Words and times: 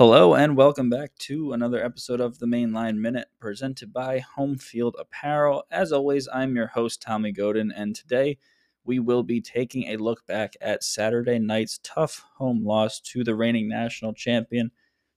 Hello 0.00 0.32
and 0.34 0.56
welcome 0.56 0.88
back 0.88 1.14
to 1.18 1.52
another 1.52 1.84
episode 1.84 2.22
of 2.22 2.38
the 2.38 2.46
Mainline 2.46 2.96
Minute 2.96 3.28
presented 3.38 3.92
by 3.92 4.20
Home 4.34 4.56
Field 4.56 4.96
Apparel. 4.98 5.64
As 5.70 5.92
always, 5.92 6.26
I'm 6.32 6.56
your 6.56 6.68
host, 6.68 7.02
Tommy 7.02 7.32
Godin, 7.32 7.70
and 7.70 7.94
today 7.94 8.38
we 8.82 8.98
will 8.98 9.22
be 9.22 9.42
taking 9.42 9.88
a 9.88 9.98
look 9.98 10.24
back 10.24 10.54
at 10.62 10.82
Saturday 10.82 11.38
night's 11.38 11.80
tough 11.82 12.24
home 12.38 12.64
loss 12.64 12.98
to 13.12 13.22
the 13.22 13.34
reigning 13.34 13.68
national 13.68 14.14
champion, 14.14 14.70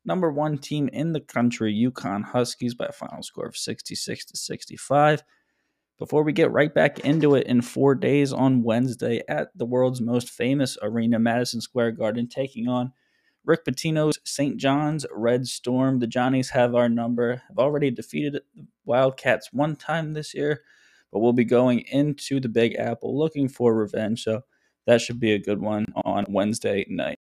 number 0.04 0.30
one 0.30 0.58
team 0.58 0.90
in 0.90 1.14
the 1.14 1.22
country, 1.22 1.74
UConn 1.74 2.26
Huskies, 2.26 2.74
by 2.74 2.88
a 2.88 2.92
final 2.92 3.24
score 3.24 3.46
of 3.46 3.56
66 3.56 4.26
to 4.26 4.36
65. 4.36 5.24
Before 5.98 6.24
we 6.24 6.34
get 6.34 6.52
right 6.52 6.74
back 6.74 7.00
into 7.00 7.36
it 7.36 7.48
in 7.48 7.62
four 7.62 7.96
days 7.96 8.34
on 8.34 8.64
Wednesday 8.64 9.22
at 9.30 9.58
the 9.58 9.66
world's 9.66 10.02
most 10.02 10.30
famous 10.30 10.78
arena, 10.82 11.20
Madison 11.20 11.62
Square 11.62 11.94
Garden, 11.94 12.28
taking 12.28 12.68
on 12.68 12.92
Rick 13.46 13.66
Pitino's 13.66 14.20
St. 14.24 14.58
John's 14.58 15.06
Red 15.12 15.48
Storm. 15.48 16.00
The 16.00 16.08
Johnnies 16.08 16.50
have 16.52 16.76
our 16.76 16.88
number, 16.88 17.42
have 17.48 17.58
already 17.58 17.92
defeated 17.92 18.34
the 18.34 18.66
Wildcats 18.86 19.52
one 19.52 19.76
time 19.76 20.14
this 20.14 20.34
year, 20.34 20.62
but 21.12 21.20
we'll 21.20 21.34
be 21.34 21.46
going 21.46 21.80
into 21.92 22.40
the 22.40 22.50
Big 22.50 22.76
Apple 22.76 23.18
looking 23.18 23.50
for 23.50 23.76
revenge. 23.76 24.24
So 24.24 24.42
that 24.86 25.02
should 25.02 25.20
be 25.20 25.34
a 25.34 25.40
good 25.40 25.62
one 25.62 25.86
on 26.06 26.26
Wednesday 26.30 26.86
night. 26.90 27.20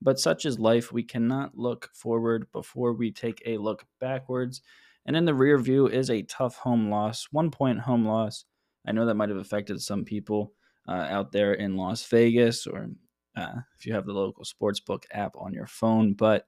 But 0.00 0.18
such 0.18 0.44
is 0.44 0.58
life. 0.58 0.92
We 0.92 1.04
cannot 1.04 1.56
look 1.56 1.88
forward 1.94 2.50
before 2.52 2.92
we 2.92 3.10
take 3.10 3.42
a 3.46 3.56
look 3.56 3.84
backwards. 4.00 4.60
And 5.06 5.16
in 5.16 5.24
the 5.24 5.34
rear 5.34 5.58
view 5.58 5.86
is 5.86 6.10
a 6.10 6.22
tough 6.22 6.56
home 6.56 6.90
loss, 6.90 7.28
one 7.30 7.50
point 7.50 7.80
home 7.80 8.04
loss. 8.04 8.44
I 8.86 8.92
know 8.92 9.06
that 9.06 9.14
might 9.14 9.28
have 9.28 9.38
affected 9.38 9.80
some 9.80 10.04
people 10.04 10.52
uh, 10.88 11.06
out 11.08 11.32
there 11.32 11.54
in 11.54 11.76
Las 11.76 12.04
Vegas 12.06 12.66
or 12.66 12.90
uh, 13.36 13.60
if 13.78 13.86
you 13.86 13.94
have 13.94 14.06
the 14.06 14.12
local 14.12 14.44
sportsbook 14.44 15.04
app 15.12 15.34
on 15.36 15.52
your 15.52 15.66
phone. 15.66 16.14
But 16.14 16.46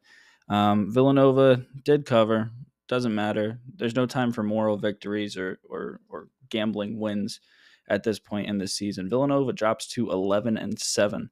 um, 0.49 0.93
Villanova 0.93 1.65
did 1.83 2.07
cover. 2.07 2.51
Doesn't 2.89 3.15
matter. 3.15 3.59
There's 3.77 3.97
no 3.97 4.07
time 4.07 4.33
for 4.33 4.43
moral 4.43 4.77
victories 4.77 5.37
or, 5.37 5.59
or, 5.69 6.01
or 6.09 6.29
gambling 6.51 6.99
wins 6.99 7.41
at 7.89 8.03
this 8.03 8.19
point 8.19 8.49
in 8.49 8.59
the 8.59 8.69
season. 8.69 9.09
Villanova 9.09 9.53
drops 9.53 9.87
to 9.89 10.11
11 10.11 10.57
and 10.57 10.79
7 10.79 11.31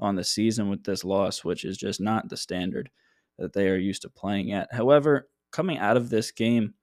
on 0.00 0.16
the 0.16 0.24
season 0.24 0.68
with 0.68 0.84
this 0.84 1.04
loss, 1.04 1.44
which 1.44 1.64
is 1.64 1.76
just 1.76 2.00
not 2.00 2.28
the 2.28 2.36
standard 2.36 2.90
that 3.38 3.52
they 3.52 3.68
are 3.68 3.76
used 3.76 4.02
to 4.02 4.10
playing 4.10 4.52
at. 4.52 4.72
However, 4.72 5.28
coming 5.52 5.78
out 5.78 5.96
of 5.96 6.10
this 6.10 6.30
game, 6.30 6.74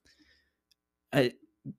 I, 1.11 1.33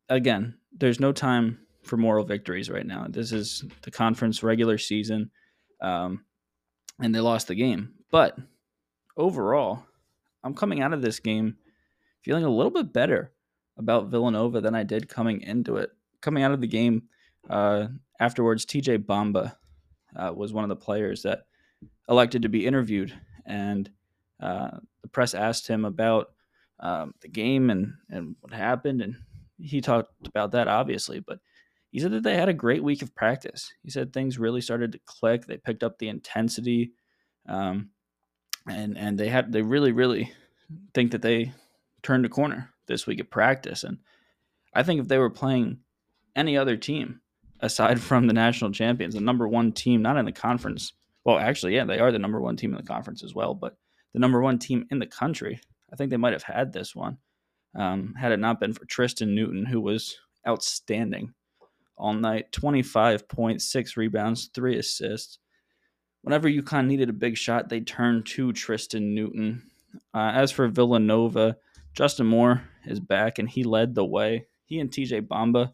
again, 0.09 0.59
there's 0.73 1.01
no 1.01 1.13
time 1.13 1.59
for 1.83 1.97
moral 1.97 2.25
victories 2.25 2.71
right 2.71 2.87
now. 2.87 3.07
This 3.09 3.33
is 3.33 3.65
the 3.83 3.91
conference 3.91 4.43
regular 4.43 4.79
season 4.79 5.31
um, 5.85 6.25
and 7.01 7.15
they 7.15 7.21
lost 7.21 7.49
the 7.49 7.55
game. 7.55 7.93
But 8.11 8.37
overall, 9.17 9.85
I'm 10.43 10.55
coming 10.55 10.81
out 10.81 10.95
of 10.95 11.03
this 11.03 11.21
game 11.21 11.57
feeling 12.23 12.45
a 12.45 12.51
little 12.51 12.71
bit 12.71 12.93
better 12.93 13.33
about 13.77 14.07
Villanova 14.07 14.61
than 14.61 14.75
I 14.75 14.83
did 14.83 15.09
coming 15.09 15.43
into 15.43 15.77
it. 15.77 15.91
Coming 16.23 16.43
out 16.43 16.53
of 16.53 16.63
the 16.63 16.67
game 16.67 17.03
uh, 17.51 17.89
afterwards, 18.19 18.65
TJ 18.65 19.05
Bamba 19.05 19.57
uh, 20.17 20.33
was 20.35 20.55
one 20.55 20.65
of 20.65 20.71
the 20.71 20.77
players 20.77 21.23
that 21.23 21.41
elected 22.09 22.43
to 22.43 22.49
be 22.49 22.67
interviewed, 22.67 23.13
and 23.45 23.91
uh, 24.41 24.79
the 25.03 25.09
press 25.09 25.35
asked 25.35 25.67
him 25.69 25.85
about 25.85 26.29
um, 26.81 27.13
the 27.21 27.29
game 27.29 27.69
and, 27.69 27.93
and 28.09 28.37
what 28.41 28.55
happened, 28.55 29.03
and 29.03 29.17
he 29.59 29.81
talked 29.83 30.27
about 30.27 30.53
that 30.53 30.67
obviously, 30.67 31.21
but 31.21 31.41
he 31.95 32.01
said 32.01 32.11
that 32.11 32.25
they 32.25 32.35
had 32.35 32.49
a 32.49 32.53
great 32.53 32.83
week 32.83 33.03
of 33.03 33.15
practice. 33.15 33.73
He 33.85 33.89
said 33.89 34.13
things 34.13 34.37
really 34.37 34.61
started 34.61 34.91
to 34.91 35.01
click. 35.07 35.47
They 35.47 35.59
picked 35.59 35.85
up 35.85 35.97
the 35.97 36.09
intensity, 36.09 36.91
um, 37.49 37.91
and 38.69 38.99
and 38.99 39.17
they 39.17 39.29
had 39.29 39.53
they 39.53 39.63
really 39.63 39.93
really 39.93 40.33
think 40.93 41.13
that 41.13 41.23
they 41.23 41.53
turned 42.03 42.27
a 42.27 42.29
corner 42.29 42.71
this 42.89 43.07
week 43.07 43.21
of 43.21 43.31
practice. 43.31 43.85
And 43.85 43.99
I 44.75 44.83
think 44.83 45.01
if 45.01 45.07
they 45.07 45.19
were 45.19 45.31
playing 45.31 45.79
any 46.35 46.59
other 46.59 46.77
team 46.77 47.21
aside 47.61 48.01
from 48.01 48.27
the 48.27 48.33
national 48.33 48.73
champions, 48.73 49.15
the 49.15 49.21
number 49.21 49.47
one 49.47 49.71
team, 49.71 50.03
not 50.03 50.17
in 50.17 50.25
the 50.25 50.33
conference. 50.33 50.95
Well, 51.23 51.39
actually, 51.39 51.77
yeah, 51.77 51.85
they 51.85 52.01
are 52.01 52.11
the 52.11 52.19
number 52.19 52.41
one 52.41 52.57
team 52.57 52.73
in 52.73 52.77
the 52.77 52.83
conference 52.83 53.23
as 53.23 53.37
well, 53.37 53.55
but 53.55 53.77
the 54.15 54.19
number 54.19 54.41
one 54.41 54.59
team 54.59 54.85
in 54.91 54.99
the 54.99 55.07
country. 55.07 55.61
I 55.93 55.95
think 55.95 56.11
they 56.11 56.17
might 56.17 56.33
have 56.33 56.43
had 56.43 56.73
this 56.73 56.93
one 56.97 57.19
um, 57.77 58.15
had 58.19 58.33
it 58.33 58.41
not 58.41 58.59
been 58.59 58.73
for 58.73 58.85
Tristan 58.85 59.33
Newton, 59.33 59.65
who 59.65 59.81
was 59.81 60.19
outstanding 60.45 61.33
all 61.97 62.13
night 62.13 62.53
25 62.53 63.29
points, 63.29 63.71
six 63.71 63.97
rebounds, 63.97 64.51
three 64.55 64.79
assists. 64.79 65.39
Whenever 66.23 66.49
UConn 66.49 66.87
needed 66.87 67.11
a 67.11 67.15
big 67.15 67.37
shot, 67.37 67.69
they 67.69 67.81
turned 67.81 68.27
to 68.27 68.53
Tristan 68.53 69.15
Newton. 69.15 69.63
Uh, 70.13 70.33
as 70.35 70.51
for 70.51 70.69
Villanova, 70.69 71.57
Justin 71.93 72.27
Moore 72.27 72.63
is 72.87 72.99
back 72.99 73.39
and 73.39 73.49
he 73.49 73.63
led 73.63 73.95
the 73.95 74.05
way. 74.05 74.47
He 74.65 74.81
and 74.81 74.91
TJ 74.91 75.29
Bamba 75.29 75.73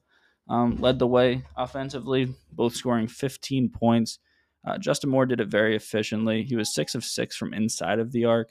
um, 0.48 0.76
led 0.76 0.98
the 0.98 1.06
way 1.06 1.44
offensively, 1.56 2.34
both 2.52 2.75
scoring 2.75 3.06
15 3.06 3.70
points. 3.70 4.19
Uh, 4.66 4.76
Justin 4.76 5.10
Moore 5.10 5.25
did 5.25 5.41
it 5.41 5.48
very 5.48 5.75
efficiently. 5.75 6.42
He 6.42 6.56
was 6.56 6.75
six 6.75 6.94
of 6.94 7.04
six 7.04 7.37
from 7.37 7.54
inside 7.54 7.98
of 7.98 8.12
the 8.12 8.26
arc 8.26 8.50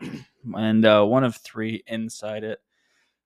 and 0.54 0.84
uh, 0.84 1.04
one 1.04 1.24
of 1.24 1.36
three 1.36 1.82
inside 1.86 2.44
it. 2.44 2.58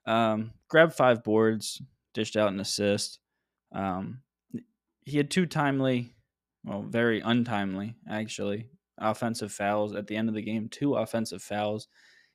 Um, 0.06 0.52
grabbed 0.68 0.94
five 0.94 1.24
boards, 1.24 1.82
dished 2.14 2.36
out 2.36 2.52
an 2.52 2.60
assist. 2.60 3.18
Um, 3.72 4.22
he 5.04 5.16
had 5.16 5.30
two 5.30 5.46
timely, 5.46 6.14
well, 6.64 6.82
very 6.82 7.20
untimely, 7.20 7.96
actually, 8.08 8.68
offensive 8.98 9.52
fouls 9.52 9.94
at 9.94 10.06
the 10.06 10.16
end 10.16 10.28
of 10.28 10.34
the 10.34 10.42
game. 10.42 10.68
Two 10.68 10.94
offensive 10.94 11.42
fouls 11.42 11.88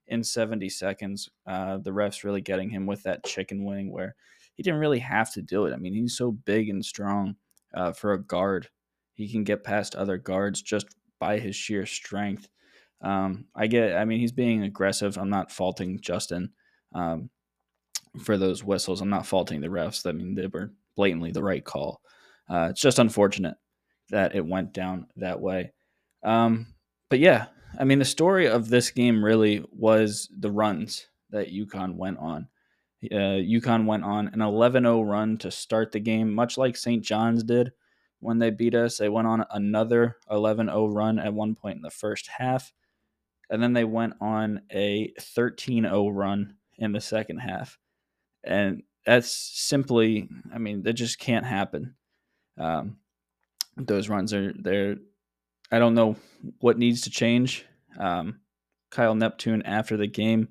in 0.08 0.24
70 0.24 0.70
seconds. 0.70 1.30
Uh, 1.46 1.78
the 1.78 1.92
refs 1.92 2.24
really 2.24 2.42
getting 2.42 2.70
him 2.70 2.86
with 2.86 3.04
that 3.04 3.24
chicken 3.24 3.64
wing 3.64 3.92
where 3.92 4.16
he 4.56 4.64
didn't 4.64 4.80
really 4.80 5.00
have 5.00 5.32
to 5.34 5.42
do 5.42 5.66
it. 5.66 5.74
I 5.74 5.78
mean, 5.78 5.94
he's 5.94 6.18
so 6.18 6.32
big 6.32 6.70
and 6.70 6.84
strong 6.84 7.36
uh, 7.74 7.92
for 7.92 8.14
a 8.14 8.22
guard. 8.22 8.70
He 9.14 9.32
can 9.32 9.44
get 9.44 9.64
past 9.64 9.96
other 9.96 10.18
guards 10.18 10.62
just 10.62 10.88
by 11.20 11.40
his 11.40 11.56
sheer 11.56 11.86
strength. 11.86 12.50
Um, 13.02 13.46
I 13.56 13.68
get, 13.68 13.96
I 13.96 14.06
mean, 14.06 14.20
he's 14.20 14.32
being 14.32 14.64
aggressive. 14.64 15.18
I'm 15.18 15.30
not 15.30 15.52
faulting 15.52 16.00
Justin 16.02 16.52
um, 16.94 17.30
for 18.24 18.38
those 18.38 18.64
whistles. 18.64 19.02
I'm 19.02 19.10
not 19.10 19.26
faulting 19.26 19.62
the 19.62 19.68
refs. 19.68 20.08
I 20.08 20.12
mean, 20.12 20.36
they 20.36 20.48
were 20.48 20.72
blatantly 20.96 21.32
the 21.32 21.44
right 21.44 21.64
call. 21.64 22.02
Uh, 22.50 22.68
it's 22.72 22.82
just 22.82 23.00
unfortunate 23.00 23.56
that 24.10 24.36
it 24.36 24.46
went 24.46 24.74
down 24.74 25.08
that 25.18 25.40
way. 25.40 25.74
Um, 26.24 26.68
but 27.10 27.20
yeah, 27.20 27.48
I 27.80 27.84
mean, 27.84 28.00
the 28.00 28.06
story 28.06 28.48
of 28.48 28.70
this 28.70 28.92
game 28.92 29.24
really 29.24 29.64
was 29.72 30.30
the 30.38 30.52
runs 30.52 31.08
that 31.32 31.54
UConn 31.54 31.96
went 31.96 32.18
on. 32.20 32.48
Uh, 33.04 33.42
UConn 33.42 33.86
went 33.86 34.04
on 34.04 34.30
an 34.30 34.42
11 34.42 34.84
0 34.84 35.02
run 35.02 35.38
to 35.40 35.52
start 35.52 35.92
the 35.92 36.00
game, 36.00 36.34
much 36.34 36.58
like 36.58 36.78
St. 36.78 37.04
John's 37.04 37.44
did 37.44 37.72
when 38.20 38.40
they 38.40 38.50
beat 38.50 38.76
us. 38.76 38.98
They 38.98 39.10
went 39.10 39.28
on 39.28 39.46
another 39.52 40.18
11 40.32 40.68
0 40.68 40.88
run 40.88 41.20
at 41.20 41.34
one 41.34 41.56
point 41.56 41.78
in 41.78 41.82
the 41.82 41.90
first 41.90 42.28
half. 42.28 42.74
And 43.50 43.62
then 43.62 43.74
they 43.74 43.84
went 43.84 44.14
on 44.22 44.62
a 44.72 45.14
13 45.20 45.84
0 45.84 46.10
run 46.10 46.56
in 46.78 46.92
the 46.94 47.02
second 47.02 47.40
half. 47.40 47.78
And 48.44 48.84
that's 49.06 49.32
simply, 49.32 50.30
I 50.54 50.58
mean, 50.58 50.84
that 50.84 50.94
just 50.94 51.20
can't 51.20 51.46
happen. 51.46 51.96
Um, 52.58 52.98
those 53.78 54.10
runs 54.10 54.34
are 54.34 54.54
there. 54.54 54.98
I 55.72 55.80
don't 55.80 55.96
know 55.96 56.16
what 56.60 56.78
needs 56.78 57.02
to 57.02 57.10
change. 57.10 57.66
Um, 58.00 58.40
Kyle 58.92 59.16
Neptune 59.16 59.62
after 59.64 59.98
the 59.98 60.08
game 60.08 60.50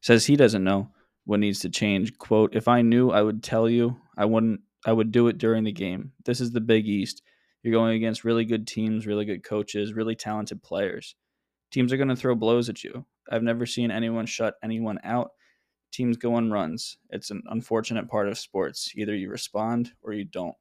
says 0.00 0.26
he 0.26 0.36
doesn't 0.36 0.64
know 0.64 0.90
what 1.24 1.40
needs 1.40 1.60
to 1.60 1.70
change. 1.70 2.16
Quote, 2.18 2.54
if 2.54 2.68
I 2.68 2.82
knew, 2.82 3.10
I 3.10 3.22
would 3.22 3.42
tell 3.42 3.68
you. 3.68 3.96
I 4.16 4.24
wouldn't, 4.24 4.60
I 4.84 4.92
would 4.92 5.10
do 5.12 5.28
it 5.28 5.38
during 5.38 5.64
the 5.64 5.72
game. 5.72 6.12
This 6.24 6.40
is 6.40 6.52
the 6.52 6.60
Big 6.60 6.86
East. 6.86 7.22
You're 7.62 7.72
going 7.72 7.96
against 7.96 8.24
really 8.24 8.44
good 8.44 8.66
teams, 8.66 9.06
really 9.06 9.24
good 9.24 9.42
coaches, 9.42 9.92
really 9.92 10.14
talented 10.14 10.62
players. 10.62 11.16
Teams 11.72 11.92
are 11.92 11.96
going 11.96 12.08
to 12.08 12.16
throw 12.16 12.34
blows 12.34 12.68
at 12.68 12.84
you. 12.84 13.04
I've 13.30 13.42
never 13.42 13.66
seen 13.66 13.90
anyone 13.90 14.26
shut 14.26 14.54
anyone 14.62 15.00
out 15.02 15.30
teams 15.96 16.16
go 16.16 16.34
on 16.34 16.50
runs. 16.50 16.98
It's 17.10 17.30
an 17.30 17.42
unfortunate 17.46 18.08
part 18.08 18.28
of 18.28 18.38
sports. 18.38 18.92
Either 18.96 19.14
you 19.14 19.30
respond 19.30 19.92
or 20.02 20.12
you 20.12 20.24
don't. 20.24 20.54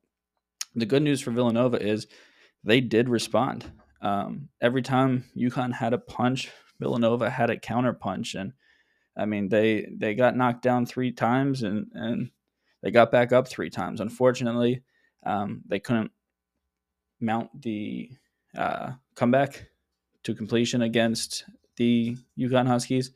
The 0.76 0.86
good 0.86 1.04
news 1.04 1.22
for 1.22 1.32
Villanova 1.32 1.82
is 1.82 2.08
they 2.64 2.82
did 2.82 3.10
respond. 3.10 3.72
Um, 4.02 4.50
every 4.62 4.82
time 4.82 5.26
UConn 5.36 5.74
had 5.74 5.94
a 5.94 5.98
punch, 5.98 6.52
Villanova 6.80 7.30
had 7.30 7.50
a 7.50 7.60
counter 7.60 7.94
punch, 7.94 8.36
and 8.36 8.54
I 9.18 9.26
mean 9.26 9.50
they 9.50 9.88
they 9.92 10.16
got 10.16 10.36
knocked 10.36 10.62
down 10.62 10.86
three 10.86 11.12
times 11.12 11.64
and 11.64 11.88
and 11.94 12.32
they 12.82 12.92
got 12.92 13.12
back 13.12 13.32
up 13.32 13.48
three 13.48 13.70
times. 13.70 14.02
Unfortunately, 14.02 14.84
um, 15.26 15.64
they 15.68 15.80
couldn't 15.80 16.12
mount 17.20 17.62
the 17.62 18.10
uh, 18.56 18.92
comeback 19.16 19.68
to 20.24 20.36
completion 20.36 20.82
against 20.82 21.46
the 21.78 22.18
UConn 22.38 22.68
Huskies. 22.68 23.12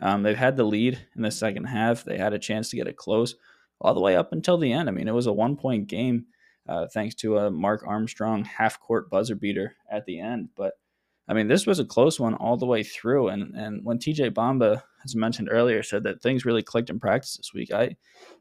Um, 0.00 0.22
they've 0.22 0.36
had 0.36 0.56
the 0.56 0.64
lead 0.64 0.98
in 1.16 1.22
the 1.22 1.30
second 1.30 1.64
half. 1.64 2.04
They 2.04 2.18
had 2.18 2.32
a 2.32 2.38
chance 2.38 2.70
to 2.70 2.76
get 2.76 2.86
it 2.86 2.96
close 2.96 3.34
all 3.80 3.94
the 3.94 4.00
way 4.00 4.16
up 4.16 4.32
until 4.32 4.58
the 4.58 4.72
end. 4.72 4.88
I 4.88 4.92
mean, 4.92 5.08
it 5.08 5.14
was 5.14 5.26
a 5.26 5.32
one 5.32 5.56
point 5.56 5.88
game 5.88 6.26
uh, 6.68 6.86
thanks 6.92 7.14
to 7.16 7.38
a 7.38 7.50
Mark 7.50 7.82
Armstrong 7.86 8.44
half 8.44 8.78
court 8.78 9.10
buzzer 9.10 9.34
beater 9.34 9.76
at 9.90 10.04
the 10.04 10.20
end. 10.20 10.50
But 10.56 10.74
I 11.26 11.34
mean, 11.34 11.48
this 11.48 11.66
was 11.66 11.78
a 11.78 11.84
close 11.84 12.20
one 12.20 12.34
all 12.34 12.56
the 12.56 12.66
way 12.66 12.82
through. 12.82 13.28
And 13.28 13.54
and 13.54 13.84
when 13.84 13.98
TJ 13.98 14.30
Bamba, 14.30 14.82
as 15.04 15.16
mentioned 15.16 15.48
earlier, 15.50 15.82
said 15.82 16.04
that 16.04 16.22
things 16.22 16.44
really 16.44 16.62
clicked 16.62 16.90
in 16.90 17.00
practice 17.00 17.36
this 17.36 17.54
week, 17.54 17.72
I 17.72 17.96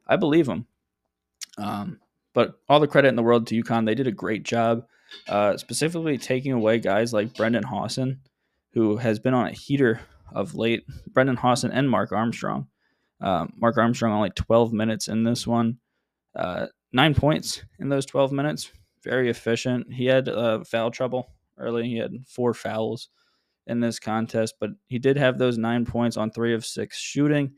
I 0.06 0.18
believe 0.18 0.48
him. 0.48 0.68
Um, 1.58 2.00
but 2.34 2.60
all 2.70 2.80
the 2.80 2.88
credit 2.88 3.08
in 3.08 3.16
the 3.16 3.24
world 3.24 3.48
to 3.48 3.64
UConn. 3.64 3.86
They 3.86 3.96
did 3.96 4.06
a 4.06 4.12
great 4.12 4.44
job, 4.44 4.86
uh, 5.28 5.58
specifically 5.58 6.18
taking 6.20 6.52
away 6.52 6.78
guys 6.78 7.12
like 7.12 7.36
Brendan 7.36 7.64
Hausen, 7.64 8.22
who 8.74 8.98
has 8.98 9.18
been 9.18 9.34
on 9.34 9.48
a 9.48 9.52
heater 9.52 10.02
of 10.34 10.56
late. 10.56 10.86
Brendan 11.08 11.38
Hausen 11.38 11.72
and 11.72 11.90
Mark 11.90 12.12
Armstrong. 12.12 12.68
Um, 13.22 13.54
Mark 13.58 13.78
Armstrong 13.78 14.14
only 14.14 14.30
12 14.32 14.74
minutes 14.74 15.08
in 15.08 15.24
this 15.24 15.48
one, 15.48 15.80
uh, 16.36 16.68
nine 16.94 17.16
points 17.16 17.64
in 17.80 17.90
those 17.90 18.06
12 18.06 18.32
minutes. 18.32 18.72
Very 19.04 19.30
efficient. 19.30 19.92
He 19.92 20.06
had 20.06 20.30
uh, 20.30 20.64
foul 20.64 20.92
trouble 20.92 21.32
early. 21.58 21.88
He 21.88 21.98
had 21.98 22.14
four 22.28 22.54
fouls 22.54 23.10
in 23.66 23.80
this 23.80 24.00
contest, 24.00 24.56
but 24.60 24.72
he 24.88 25.00
did 25.00 25.18
have 25.18 25.38
those 25.38 25.58
nine 25.58 25.86
points 25.86 26.18
on 26.18 26.32
three 26.32 26.54
of 26.54 26.66
six 26.66 26.98
shooting. 26.98 27.54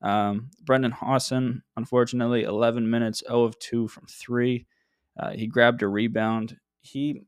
Um, 0.00 0.50
Brendan 0.64 0.92
Hausen, 0.92 1.62
unfortunately, 1.76 2.44
11 2.44 2.88
minutes, 2.88 3.22
0 3.26 3.42
of 3.42 3.58
2 3.58 3.88
from 3.88 4.06
three. 4.06 4.66
Uh, 5.18 5.30
he 5.30 5.46
grabbed 5.46 5.82
a 5.82 5.88
rebound. 5.88 6.56
He, 6.80 7.22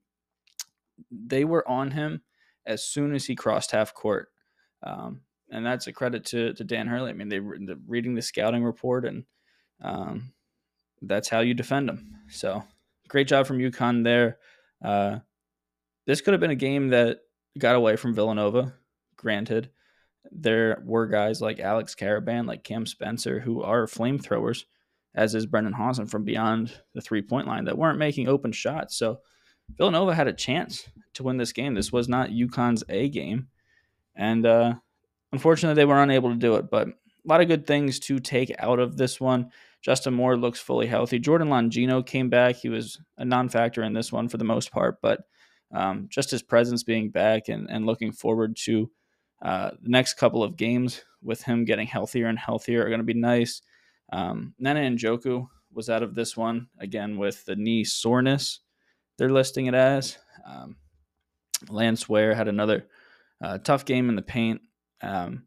they 1.11 1.45
were 1.45 1.69
on 1.69 1.91
him 1.91 2.23
as 2.67 2.85
soon 2.85 3.15
as 3.15 3.27
he 3.27 3.35
crossed 3.35 3.73
half 3.73 3.93
court, 3.95 4.29
um, 4.83 5.21
and 5.51 5.65
that's 5.65 5.87
a 5.87 5.93
credit 5.93 6.25
to 6.27 6.55
to 6.55 6.65
Dan 6.65 6.87
Hurley. 6.87 7.11
I 7.11 7.15
mean, 7.15 7.29
they 7.29 7.41
were 7.41 7.59
reading 7.87 8.15
the 8.15 8.23
scouting 8.23 8.65
report, 8.65 9.05
and 9.05 9.25
um, 9.83 10.33
that's 11.03 11.29
how 11.29 11.41
you 11.41 11.55
defend 11.55 11.89
them. 11.89 12.17
So, 12.29 12.63
great 13.09 13.29
job 13.29 13.47
from 13.47 13.59
UConn 13.59 14.05
there. 14.05 14.39
Uh, 14.83 15.19
this 16.07 16.21
could 16.21 16.35
have 16.35 16.41
been 16.41 16.51
a 16.51 16.57
game 16.57 16.89
that 16.89 17.21
got 17.59 17.77
away 17.77 17.97
from 17.97 18.15
Villanova, 18.15 18.75
granted 19.17 19.71
there 20.31 20.83
were 20.85 21.07
guys 21.07 21.41
like 21.41 21.61
Alex 21.61 21.95
Karaban, 21.95 22.47
like 22.47 22.65
Cam 22.65 22.87
Spencer, 22.87 23.41
who 23.41 23.63
are 23.63 23.87
flamethrowers, 23.87 24.65
as 25.15 25.35
is 25.35 25.47
Brendan 25.47 25.73
Hausen 25.73 26.07
from 26.07 26.25
beyond 26.25 26.73
the 26.95 27.01
three 27.01 27.23
point 27.23 27.47
line 27.47 27.65
that 27.65 27.79
weren't 27.79 27.99
making 27.99 28.29
open 28.29 28.53
shots. 28.53 28.97
So 28.97 29.21
Villanova 29.77 30.15
had 30.15 30.29
a 30.29 30.33
chance 30.33 30.89
to 31.15 31.23
win 31.23 31.37
this 31.37 31.53
game. 31.53 31.75
This 31.75 31.93
was 31.93 32.09
not 32.09 32.31
UConn's 32.31 32.85
A 32.89 33.09
game. 33.09 33.49
And 34.17 34.47
uh, 34.47 34.75
unfortunately, 35.33 35.75
they 35.81 35.87
were 35.87 36.03
unable 36.03 36.31
to 36.31 36.37
do 36.37 36.57
it. 36.57 36.71
But 36.71 36.89
a 36.89 36.93
lot 37.25 37.41
of 37.41 37.49
good 37.49 37.67
things 37.67 37.99
to 38.01 38.19
take 38.19 38.55
out 38.59 38.79
of 38.79 38.97
this 38.97 39.21
one. 39.21 39.51
Justin 39.83 40.15
Moore 40.15 40.37
looks 40.37 40.61
fully 40.61 40.87
healthy. 40.87 41.19
Jordan 41.19 41.49
Longino 41.49 42.05
came 42.05 42.29
back. 42.29 42.57
He 42.57 42.69
was 42.69 43.01
a 43.17 43.25
non 43.25 43.49
factor 43.49 43.83
in 43.83 43.93
this 43.93 44.13
one 44.13 44.29
for 44.29 44.37
the 44.37 44.45
most 44.45 44.71
part, 44.71 44.99
but 45.01 45.21
um, 45.73 46.07
just 46.11 46.31
his 46.31 46.43
presence 46.43 46.83
being 46.83 47.11
back 47.11 47.49
and, 47.49 47.71
and 47.71 47.87
looking 47.87 48.13
forward 48.13 48.57
to 48.65 48.91
uh, 49.43 49.71
the 49.83 49.89
next 49.89 50.15
couple 50.15 50.43
of 50.43 50.57
games 50.57 51.03
with 51.23 51.43
him 51.43 51.65
getting 51.65 51.87
healthier 51.87 52.27
and 52.27 52.39
healthier 52.39 52.85
are 52.85 52.89
going 52.89 53.01
to 53.01 53.05
be 53.05 53.15
nice. 53.15 53.63
Um, 54.13 54.55
and 54.65 54.99
Njoku 54.99 55.47
was 55.73 55.89
out 55.89 56.03
of 56.03 56.15
this 56.15 56.37
one 56.37 56.69
again 56.79 57.17
with 57.17 57.45
the 57.45 57.57
knee 57.57 57.85
soreness. 57.85 58.61
They're 59.17 59.31
listing 59.31 59.67
it 59.67 59.75
as. 59.75 60.19
Um, 60.47 60.77
Lance 61.69 62.09
Ware 62.09 62.35
had 62.35 62.49
another 62.49 62.87
uh, 63.43 63.59
tough 63.59 63.85
game 63.85 64.09
in 64.09 64.17
the 64.17 64.23
paint. 64.23 64.61
Um, 65.03 65.47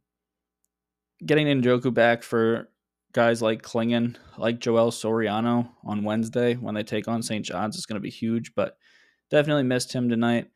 getting 1.25 1.47
Njoku 1.47 1.93
back 1.93 2.23
for 2.23 2.69
guys 3.13 3.41
like 3.41 3.61
Clingan, 3.61 4.15
like 4.37 4.59
Joel 4.59 4.91
Soriano 4.91 5.69
on 5.83 6.03
Wednesday 6.03 6.55
when 6.55 6.75
they 6.75 6.83
take 6.83 7.07
on 7.07 7.21
St. 7.21 7.45
John's 7.45 7.77
is 7.77 7.85
going 7.85 7.95
to 7.95 8.01
be 8.01 8.09
huge, 8.09 8.53
but 8.55 8.77
definitely 9.29 9.63
missed 9.63 9.93
him 9.93 10.09
tonight. 10.09 10.49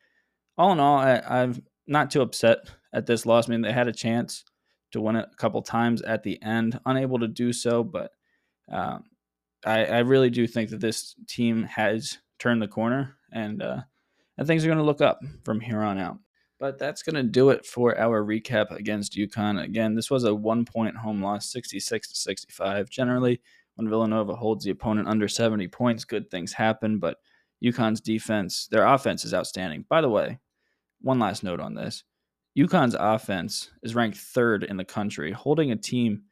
All 0.56 0.72
in 0.72 0.80
all, 0.80 0.98
I, 0.98 1.22
I'm 1.26 1.62
not 1.86 2.10
too 2.10 2.22
upset 2.22 2.58
at 2.92 3.06
this 3.06 3.24
loss. 3.24 3.48
I 3.48 3.52
mean, 3.52 3.62
they 3.62 3.72
had 3.72 3.88
a 3.88 3.92
chance 3.92 4.44
to 4.92 5.00
win 5.00 5.16
it 5.16 5.28
a 5.32 5.36
couple 5.36 5.62
times 5.62 6.02
at 6.02 6.22
the 6.22 6.42
end, 6.42 6.80
unable 6.84 7.18
to 7.20 7.28
do 7.28 7.52
so. 7.52 7.84
But 7.84 8.10
um, 8.70 9.04
I, 9.64 9.84
I, 9.84 9.98
really 10.00 10.30
do 10.30 10.46
think 10.46 10.70
that 10.70 10.80
this 10.80 11.14
team 11.26 11.64
has 11.64 12.18
turned 12.38 12.62
the 12.62 12.68
corner, 12.68 13.16
and 13.32 13.62
uh, 13.62 13.80
and 14.36 14.46
things 14.46 14.64
are 14.64 14.68
going 14.68 14.78
to 14.78 14.84
look 14.84 15.00
up 15.00 15.20
from 15.44 15.60
here 15.60 15.80
on 15.80 15.98
out. 15.98 16.18
But 16.58 16.78
that's 16.78 17.02
going 17.02 17.14
to 17.14 17.22
do 17.22 17.50
it 17.50 17.64
for 17.64 17.96
our 17.98 18.24
recap 18.24 18.74
against 18.74 19.14
UConn. 19.14 19.62
Again, 19.62 19.94
this 19.94 20.10
was 20.10 20.24
a 20.24 20.34
one-point 20.34 20.96
home 20.96 21.22
loss, 21.22 21.52
66 21.52 22.08
to 22.08 22.16
65. 22.16 22.90
Generally, 22.90 23.40
when 23.76 23.88
Villanova 23.88 24.34
holds 24.34 24.64
the 24.64 24.72
opponent 24.72 25.06
under 25.06 25.28
70 25.28 25.68
points, 25.68 26.04
good 26.04 26.30
things 26.30 26.52
happen. 26.52 26.98
But 26.98 27.18
UConn's 27.64 28.00
defense, 28.00 28.66
their 28.70 28.84
offense 28.84 29.24
is 29.24 29.34
outstanding. 29.34 29.84
By 29.88 30.00
the 30.00 30.08
way, 30.08 30.40
one 31.00 31.20
last 31.20 31.44
note 31.44 31.60
on 31.60 31.74
this. 31.74 32.02
UConn's 32.58 32.96
offense 32.98 33.70
is 33.84 33.94
ranked 33.94 34.18
third 34.18 34.64
in 34.64 34.76
the 34.76 34.84
country, 34.84 35.30
holding 35.30 35.70
a 35.70 35.76
team 35.76 36.22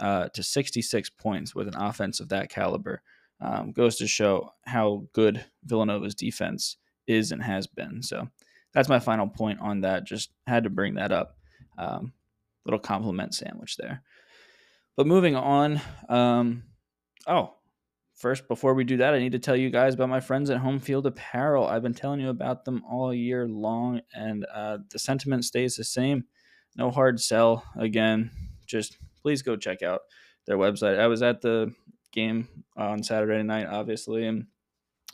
uh, 0.00 0.28
to 0.30 0.42
66 0.42 1.10
points 1.10 1.54
with 1.54 1.68
an 1.68 1.76
offense 1.76 2.18
of 2.18 2.28
that 2.30 2.50
caliber. 2.50 3.02
Um, 3.40 3.72
goes 3.72 3.96
to 3.96 4.06
show 4.06 4.52
how 4.66 5.04
good 5.12 5.44
Villanova's 5.64 6.14
defense 6.14 6.76
is 7.06 7.32
and 7.32 7.42
has 7.42 7.66
been. 7.66 8.02
So 8.02 8.28
that's 8.72 8.88
my 8.88 8.98
final 8.98 9.26
point 9.28 9.60
on 9.60 9.82
that. 9.82 10.04
Just 10.04 10.30
had 10.46 10.64
to 10.64 10.70
bring 10.70 10.94
that 10.94 11.12
up. 11.12 11.36
Um, 11.78 12.12
little 12.64 12.80
compliment 12.80 13.34
sandwich 13.34 13.76
there. 13.76 14.02
But 14.96 15.06
moving 15.06 15.34
on. 15.34 15.80
Um, 16.08 16.64
oh, 17.26 17.54
First, 18.20 18.48
before 18.48 18.74
we 18.74 18.84
do 18.84 18.98
that, 18.98 19.14
I 19.14 19.18
need 19.18 19.32
to 19.32 19.38
tell 19.38 19.56
you 19.56 19.70
guys 19.70 19.94
about 19.94 20.10
my 20.10 20.20
friends 20.20 20.50
at 20.50 20.58
Home 20.58 20.78
Field 20.78 21.06
Apparel. 21.06 21.66
I've 21.66 21.82
been 21.82 21.94
telling 21.94 22.20
you 22.20 22.28
about 22.28 22.66
them 22.66 22.82
all 22.86 23.14
year 23.14 23.48
long, 23.48 24.02
and 24.12 24.44
uh, 24.54 24.76
the 24.90 24.98
sentiment 24.98 25.46
stays 25.46 25.76
the 25.76 25.84
same. 25.84 26.24
No 26.76 26.90
hard 26.90 27.18
sell. 27.18 27.64
Again, 27.78 28.30
just 28.66 28.98
please 29.22 29.40
go 29.40 29.56
check 29.56 29.80
out 29.80 30.02
their 30.46 30.58
website. 30.58 30.98
I 30.98 31.06
was 31.06 31.22
at 31.22 31.40
the 31.40 31.72
game 32.12 32.46
on 32.76 33.02
Saturday 33.02 33.42
night, 33.42 33.68
obviously, 33.68 34.26
and 34.26 34.48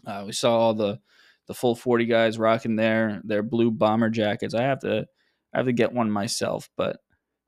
uh, 0.04 0.24
we 0.26 0.32
saw 0.32 0.58
all 0.58 0.74
the 0.74 0.98
the 1.46 1.54
full 1.54 1.74
40 1.74 2.06
guys 2.06 2.38
rocking 2.38 2.76
their 2.76 3.20
their 3.24 3.42
blue 3.42 3.70
bomber 3.70 4.10
jackets. 4.10 4.54
I 4.54 4.62
have 4.62 4.80
to 4.80 5.06
I 5.54 5.58
have 5.58 5.66
to 5.66 5.72
get 5.72 5.92
one 5.92 6.10
myself, 6.10 6.68
but 6.76 6.98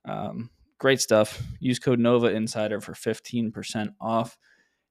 um, 0.04 0.50
great 0.78 1.00
stuff. 1.00 1.42
Use 1.60 1.78
code 1.78 1.98
Nova 1.98 2.28
Insider 2.28 2.80
for 2.80 2.92
15% 2.92 3.92
off 4.00 4.36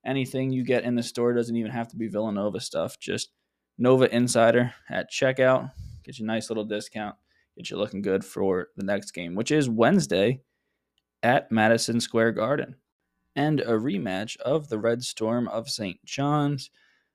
anything 0.08 0.52
you 0.52 0.64
get 0.64 0.84
in 0.84 0.96
the 0.96 1.04
store 1.04 1.34
doesn't 1.34 1.56
even 1.56 1.72
have 1.72 1.90
to 1.90 1.98
be 1.98 2.08
Villanova 2.08 2.60
stuff. 2.60 2.98
Just 3.00 3.30
Nova 3.78 4.14
Insider 4.16 4.74
at 4.90 5.12
checkout. 5.12 5.72
Get 6.04 6.18
you 6.18 6.26
a 6.26 6.28
nice 6.28 6.50
little 6.50 6.64
discount. 6.64 7.16
Get 7.56 7.70
you 7.70 7.78
looking 7.78 8.02
good 8.02 8.24
for 8.24 8.70
the 8.78 8.86
next 8.86 9.12
game, 9.12 9.36
which 9.36 9.52
is 9.52 9.70
Wednesday 9.70 10.42
at 11.22 11.52
Madison 11.52 12.00
Square 12.00 12.32
Garden. 12.34 12.76
And 13.36 13.60
a 13.60 13.74
rematch 13.74 14.38
of 14.38 14.70
the 14.70 14.80
Red 14.80 15.04
Storm 15.04 15.48
of 15.50 15.70
St. 15.70 16.04
John's. 16.06 16.72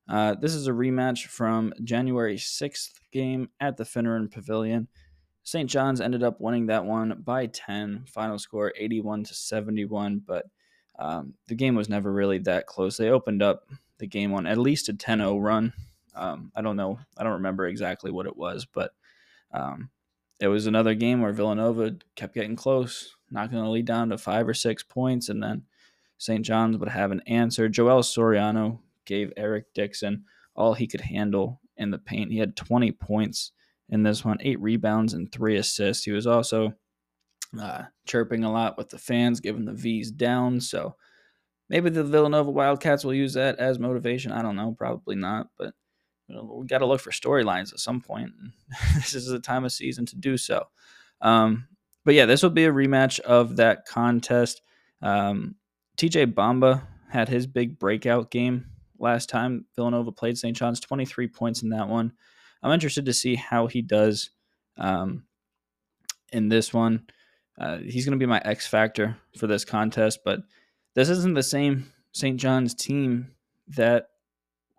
Uh, 0.08 0.34
this 0.34 0.54
is 0.54 0.66
a 0.66 0.72
rematch 0.72 1.26
from 1.26 1.72
January 1.84 2.36
6th 2.36 2.90
game 3.12 3.48
at 3.60 3.76
the 3.76 3.84
Finneran 3.84 4.30
Pavilion. 4.30 4.88
St. 5.44 5.68
John's 5.68 6.00
ended 6.00 6.22
up 6.22 6.40
winning 6.40 6.66
that 6.66 6.84
one 6.84 7.22
by 7.24 7.46
10. 7.46 8.04
Final 8.06 8.38
score 8.38 8.72
81 8.76 9.24
to 9.24 9.34
71, 9.34 10.22
but 10.24 10.46
um, 10.98 11.34
the 11.48 11.54
game 11.54 11.74
was 11.74 11.88
never 11.88 12.12
really 12.12 12.38
that 12.38 12.66
close. 12.66 12.96
They 12.96 13.10
opened 13.10 13.42
up 13.42 13.68
the 13.98 14.06
game 14.06 14.32
on 14.34 14.46
at 14.46 14.58
least 14.58 14.88
a 14.88 14.94
10 14.94 15.18
0 15.18 15.38
run. 15.38 15.72
Um, 16.14 16.52
I 16.54 16.62
don't 16.62 16.76
know. 16.76 16.98
I 17.16 17.24
don't 17.24 17.34
remember 17.34 17.66
exactly 17.66 18.10
what 18.10 18.26
it 18.26 18.36
was, 18.36 18.66
but 18.66 18.92
um, 19.52 19.90
it 20.40 20.48
was 20.48 20.66
another 20.66 20.94
game 20.94 21.20
where 21.20 21.32
Villanova 21.32 21.96
kept 22.14 22.34
getting 22.34 22.56
close, 22.56 23.14
going 23.32 23.50
to 23.50 23.70
lead 23.70 23.86
down 23.86 24.10
to 24.10 24.18
five 24.18 24.46
or 24.46 24.54
six 24.54 24.82
points, 24.82 25.28
and 25.28 25.42
then 25.42 25.62
St. 26.18 26.44
John's 26.44 26.76
would 26.76 26.88
have 26.88 27.10
an 27.10 27.22
answer. 27.26 27.68
Joel 27.68 28.02
Soriano 28.02 28.78
gave 29.04 29.32
Eric 29.36 29.72
Dixon 29.74 30.24
all 30.54 30.74
he 30.74 30.86
could 30.86 31.00
handle 31.00 31.60
in 31.76 31.90
the 31.90 31.98
paint. 31.98 32.32
He 32.32 32.38
had 32.38 32.56
20 32.56 32.92
points 32.92 33.52
in 33.88 34.02
this 34.02 34.24
one, 34.24 34.38
eight 34.40 34.60
rebounds, 34.60 35.14
and 35.14 35.30
three 35.30 35.56
assists. 35.56 36.04
He 36.04 36.12
was 36.12 36.26
also 36.26 36.74
uh, 37.60 37.82
chirping 38.06 38.44
a 38.44 38.52
lot 38.52 38.78
with 38.78 38.90
the 38.90 38.98
fans, 38.98 39.40
giving 39.40 39.64
the 39.64 39.72
V's 39.72 40.10
down. 40.10 40.60
So 40.60 40.96
maybe 41.68 41.90
the 41.90 42.04
Villanova 42.04 42.50
Wildcats 42.50 43.04
will 43.04 43.14
use 43.14 43.34
that 43.34 43.58
as 43.58 43.78
motivation. 43.78 44.32
I 44.32 44.42
don't 44.42 44.56
know, 44.56 44.74
probably 44.76 45.16
not, 45.16 45.48
but 45.58 45.74
you 46.28 46.36
know, 46.36 46.56
we 46.60 46.66
got 46.66 46.78
to 46.78 46.86
look 46.86 47.00
for 47.00 47.10
storylines 47.10 47.72
at 47.72 47.80
some 47.80 48.00
point. 48.00 48.30
this 48.94 49.14
is 49.14 49.26
the 49.26 49.40
time 49.40 49.64
of 49.64 49.72
season 49.72 50.06
to 50.06 50.16
do 50.16 50.36
so. 50.36 50.66
Um, 51.20 51.68
but 52.04 52.14
yeah, 52.14 52.26
this 52.26 52.42
will 52.42 52.50
be 52.50 52.64
a 52.64 52.72
rematch 52.72 53.20
of 53.20 53.56
that 53.56 53.86
contest. 53.86 54.62
Um, 55.00 55.56
TJ 55.96 56.34
Bamba 56.34 56.82
had 57.10 57.28
his 57.28 57.46
big 57.46 57.78
breakout 57.78 58.30
game 58.30 58.66
last 59.02 59.28
time 59.28 59.66
Villanova 59.76 60.12
played 60.12 60.38
St. 60.38 60.56
John's, 60.56 60.80
23 60.80 61.28
points 61.28 61.62
in 61.62 61.70
that 61.70 61.88
one. 61.88 62.12
I'm 62.62 62.72
interested 62.72 63.04
to 63.06 63.12
see 63.12 63.34
how 63.34 63.66
he 63.66 63.82
does 63.82 64.30
um, 64.78 65.24
in 66.32 66.48
this 66.48 66.72
one. 66.72 67.06
Uh, 67.58 67.78
he's 67.78 68.06
going 68.06 68.18
to 68.18 68.22
be 68.22 68.28
my 68.28 68.40
X 68.44 68.66
factor 68.66 69.16
for 69.36 69.46
this 69.46 69.64
contest, 69.64 70.20
but 70.24 70.40
this 70.94 71.08
isn't 71.08 71.34
the 71.34 71.42
same 71.42 71.92
St. 72.12 72.38
John's 72.38 72.74
team 72.74 73.32
that 73.68 74.06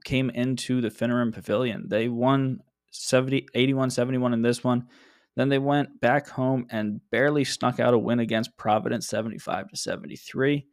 came 0.03 0.29
into 0.29 0.81
the 0.81 0.89
Finneran 0.89 1.33
Pavilion. 1.33 1.87
They 1.87 2.07
won 2.07 2.59
70, 2.91 3.47
81 3.53 3.89
71 3.89 4.33
in 4.33 4.41
this 4.41 4.63
one. 4.63 4.87
Then 5.35 5.49
they 5.49 5.59
went 5.59 5.99
back 5.99 6.27
home 6.27 6.67
and 6.69 7.01
barely 7.09 7.43
snuck 7.43 7.79
out 7.79 7.93
a 7.93 7.97
win 7.97 8.19
against 8.19 8.55
Providence 8.57 9.07
75 9.07 9.69
to 9.69 9.75
73. 9.75 10.67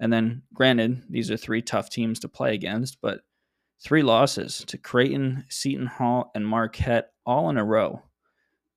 And 0.00 0.12
then, 0.12 0.42
granted, 0.52 1.02
these 1.08 1.30
are 1.30 1.36
three 1.36 1.62
tough 1.62 1.88
teams 1.88 2.20
to 2.20 2.28
play 2.28 2.54
against, 2.54 2.98
but 3.00 3.20
three 3.82 4.02
losses 4.02 4.64
to 4.66 4.78
Creighton, 4.78 5.44
Seton 5.48 5.86
Hall, 5.86 6.30
and 6.34 6.46
Marquette 6.46 7.10
all 7.24 7.50
in 7.50 7.56
a 7.56 7.64
row 7.64 8.02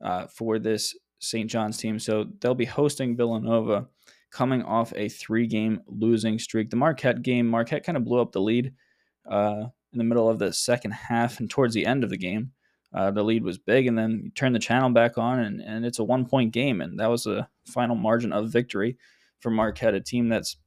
uh, 0.03 0.27
for 0.27 0.59
this 0.59 0.95
St. 1.19 1.49
John's 1.49 1.77
team. 1.77 1.99
So 1.99 2.25
they'll 2.39 2.55
be 2.55 2.65
hosting 2.65 3.17
Villanova 3.17 3.87
coming 4.31 4.63
off 4.63 4.93
a 4.95 5.09
three 5.09 5.47
game 5.47 5.81
losing 5.87 6.39
streak. 6.39 6.69
The 6.69 6.75
Marquette 6.75 7.21
game, 7.21 7.47
Marquette 7.47 7.83
kind 7.83 7.97
of 7.97 8.05
blew 8.05 8.21
up 8.21 8.31
the 8.31 8.41
lead 8.41 8.73
uh, 9.29 9.65
in 9.91 9.97
the 9.97 10.03
middle 10.03 10.29
of 10.29 10.39
the 10.39 10.53
second 10.53 10.91
half 10.91 11.39
and 11.39 11.49
towards 11.49 11.73
the 11.73 11.85
end 11.85 12.03
of 12.03 12.09
the 12.09 12.17
game. 12.17 12.51
Uh, 12.93 13.11
the 13.11 13.23
lead 13.23 13.43
was 13.43 13.59
big, 13.59 13.85
and 13.85 13.97
then 13.97 14.21
you 14.23 14.31
turn 14.31 14.51
the 14.51 14.57
channel 14.57 14.89
back 14.89 15.17
on, 15.17 15.39
and, 15.39 15.61
and 15.61 15.85
it's 15.85 15.99
a 15.99 16.03
one 16.03 16.25
point 16.25 16.51
game. 16.51 16.81
And 16.81 16.99
that 16.99 17.09
was 17.09 17.23
the 17.23 17.47
final 17.65 17.95
margin 17.95 18.33
of 18.33 18.49
victory 18.49 18.97
for 19.41 19.51
Marquette, 19.51 19.93
a 19.93 20.01
team 20.01 20.27
that's 20.27 20.57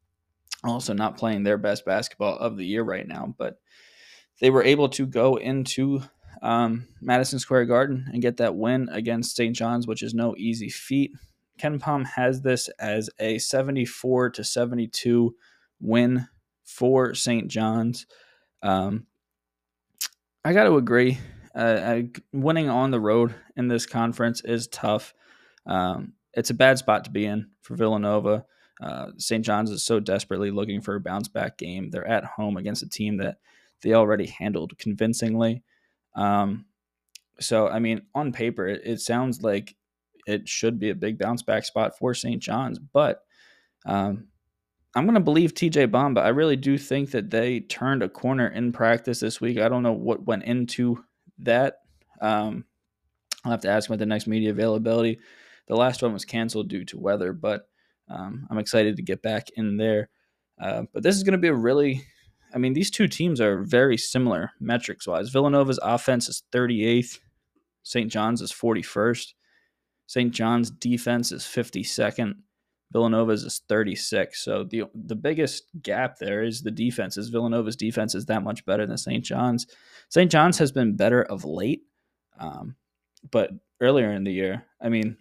also 0.65 0.93
not 0.93 1.17
playing 1.17 1.43
their 1.43 1.59
best 1.59 1.85
basketball 1.85 2.37
of 2.37 2.57
the 2.57 2.67
year 2.67 2.83
right 2.83 3.07
now. 3.07 3.35
But 3.39 3.59
they 4.41 4.51
were 4.51 4.65
able 4.65 4.89
to 4.91 5.07
go 5.07 5.37
into 5.37 6.03
um, 6.43 6.89
Madison 7.01 7.39
Square 7.39 7.67
Garden 7.67 8.09
and 8.13 8.23
get 8.23 8.39
that 8.39 8.57
win 8.57 8.89
against 8.91 9.37
St. 9.37 9.55
John's, 9.55 9.87
which 9.87 10.03
is 10.03 10.15
no 10.15 10.35
easy 10.37 10.69
feat. 10.69 11.13
KenPom 11.59 12.07
has 12.07 12.43
this 12.43 12.69
as 12.81 13.09
a 13.21 13.39
74 13.39 14.31
to 14.31 14.45
72 14.45 15.35
win 15.81 16.27
for 16.65 17.15
St. 17.15 17.49
John's. 17.49 18.07
Um, 18.63 19.07
I 20.45 20.53
got 20.53 20.65
to 20.65 20.77
agree. 20.77 21.19
Uh, 21.55 22.03
winning 22.33 22.69
on 22.69 22.91
the 22.91 23.01
road 23.01 23.35
in 23.57 23.69
this 23.69 23.87
conference 23.87 24.41
is 24.43 24.67
tough. 24.69 25.15
Um, 25.67 26.15
it's 26.35 26.51
a 26.51 26.55
bad 26.55 26.79
spot 26.79 27.05
to 27.05 27.11
be 27.11 27.27
in 27.27 27.51
for 27.61 27.77
Villanova. 27.77 28.47
Uh, 28.81 29.09
St. 29.17 29.45
John's 29.45 29.71
is 29.71 29.83
so 29.83 30.01
desperately 30.01 30.51
looking 30.51 30.81
for 30.81 30.95
a 30.95 31.01
bounce 31.01 31.29
back 31.29 31.59
game. 31.59 31.91
They're 31.91 32.07
at 32.07 32.25
home 32.25 32.57
against 32.57 32.83
a 32.83 32.89
team 32.89 33.19
that 33.19 33.39
they 33.83 33.95
already 33.95 34.27
handled 34.27 34.79
convincingly. 34.79 35.63
Um, 36.15 36.67
so, 37.41 37.69
I 37.69 37.79
mean, 37.79 38.03
on 38.15 38.33
paper, 38.33 38.67
it, 38.67 38.83
it, 38.85 39.01
sounds 39.01 39.43
like 39.43 39.75
it 40.27 40.49
should 40.49 40.79
be 40.79 40.91
a 40.91 40.95
big 40.95 41.19
bounce 41.19 41.43
back 41.43 41.65
spot 41.65 41.99
for 41.99 42.15
St. 42.15 42.41
John's, 42.41 42.79
but 42.79 43.23
um, 43.87 44.29
I'm 44.95 45.05
going 45.05 45.15
to 45.15 45.21
believe 45.21 45.55
TJ 45.55 45.89
Bamba. 45.89 46.19
I 46.19 46.29
really 46.29 46.57
do 46.57 46.77
think 46.77 47.11
that 47.13 47.31
they 47.31 47.61
turned 47.61 48.03
a 48.03 48.09
corner 48.09 48.49
in 48.49 48.73
practice 48.73 49.21
this 49.21 49.41
week. 49.41 49.59
I 49.59 49.69
don't 49.69 49.83
know 49.83 49.93
what 49.93 50.27
went 50.27 50.45
into 50.45 51.03
that. 51.39 51.79
Um, 52.21 52.65
I'll 53.45 53.53
have 53.53 53.63
to 53.63 53.71
ask 53.71 53.91
at 53.91 53.99
the 53.99 54.07
next 54.07 54.27
media 54.27 54.51
availability. 54.51 55.19
The 55.67 55.77
last 55.77 56.03
one 56.03 56.13
was 56.13 56.25
canceled 56.25 56.69
due 56.69 56.85
to 56.87 56.99
weather, 56.99 57.33
but 57.33 57.69
um, 58.13 58.47
I'm 58.51 58.59
excited 58.59 58.97
to 58.97 59.03
get 59.03 59.23
back 59.23 59.49
in 59.57 59.77
there. 59.77 60.09
Uh, 60.61 60.83
but 60.93 61.03
this 61.03 61.17
is 61.17 61.23
going 61.23 61.33
to 61.33 61.39
be 61.39 61.49
a 61.49 61.55
really 61.55 62.05
I 62.55 62.59
mean, 62.59 62.75
these 62.75 62.91
two 62.91 63.09
teams 63.09 63.41
are 63.41 63.63
very 63.63 63.97
similar 63.97 64.53
metrics 64.61 65.07
wise. 65.07 65.31
Villanova's 65.31 65.81
offense 65.83 66.29
is 66.29 66.43
38th, 66.53 67.19
St. 67.83 68.11
John's 68.11 68.43
is 68.43 68.53
41st. 68.53 69.35
St. 70.07 70.33
John's 70.33 70.71
defense 70.71 71.33
is 71.33 71.43
52nd. 71.45 72.35
Villanova's 72.93 73.43
is 73.45 73.63
36. 73.69 74.45
So 74.45 74.65
the 74.65 74.85
the 74.95 75.15
biggest 75.15 75.65
gap 75.81 76.19
there 76.19 76.43
is 76.43 76.61
the 76.61 76.71
defenses. 76.71 77.31
Villanova's 77.31 77.77
defense 77.77 78.15
is 78.15 78.27
that 78.27 78.43
much 78.43 78.67
better 78.67 78.87
than 78.87 78.99
St. 78.99 79.25
John's. 79.25 79.67
St. 80.11 80.31
John's 80.31 80.59
has 80.59 80.73
been 80.73 80.95
better 80.95 81.23
of 81.23 81.47
late, 81.47 81.85
um, 82.39 82.77
but 83.31 83.51
earlier 83.81 84.13
in 84.13 84.25
the 84.25 84.33
year, 84.33 84.67
I 84.79 84.91
mean, 84.91 85.17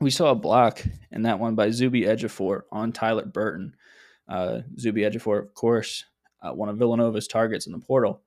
we 0.00 0.10
saw 0.10 0.30
a 0.30 0.34
block 0.34 0.82
in 1.12 1.22
that 1.22 1.38
one 1.38 1.54
by 1.54 1.70
Zuby 1.70 2.02
Ejiofor 2.02 2.62
on 2.72 2.92
Tyler 2.92 3.24
Burton. 3.24 3.74
Uh, 4.28 4.60
Zuby 4.78 5.02
Ejiofor, 5.02 5.38
of 5.38 5.54
course, 5.54 6.04
uh, 6.42 6.52
one 6.52 6.68
of 6.68 6.78
Villanova's 6.78 7.28
targets 7.28 7.66
in 7.66 7.72
the 7.72 7.78
portal 7.78 8.22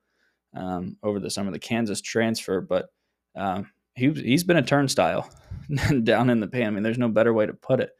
um, 0.55 0.97
over 1.03 1.19
the 1.19 1.29
summer, 1.29 1.51
the 1.51 1.59
Kansas 1.59 2.01
transfer. 2.01 2.61
But 2.61 2.89
um, 3.35 3.71
he, 3.95 4.11
he's 4.11 4.43
been 4.43 4.57
a 4.57 4.63
turnstile 4.63 5.29
down 6.03 6.29
in 6.29 6.39
the 6.39 6.47
pan. 6.47 6.67
I 6.67 6.69
mean, 6.71 6.83
there's 6.83 6.97
no 6.97 7.09
better 7.09 7.33
way 7.33 7.45
to 7.45 7.53
put 7.53 7.79
it. 7.79 7.91